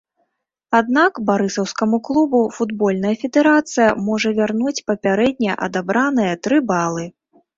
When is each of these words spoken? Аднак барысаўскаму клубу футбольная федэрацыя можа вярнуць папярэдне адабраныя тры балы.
Аднак 0.77 1.19
барысаўскаму 1.27 1.97
клубу 2.09 2.39
футбольная 2.57 3.11
федэрацыя 3.25 3.89
можа 4.07 4.29
вярнуць 4.39 4.75
папярэдне 4.89 5.51
адабраныя 5.67 6.33
тры 6.49 6.57
балы. 6.73 7.05